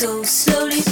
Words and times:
so 0.00 0.22
slowly 0.22 0.89